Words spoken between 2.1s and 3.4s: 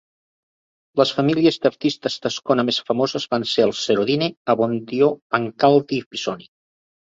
d'Ascona més famoses